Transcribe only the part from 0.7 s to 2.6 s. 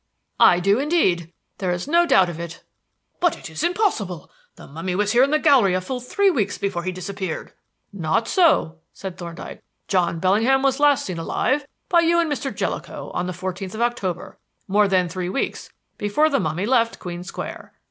indeed. There is no doubt of